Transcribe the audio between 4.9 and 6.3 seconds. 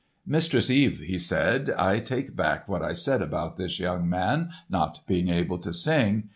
being able to sing.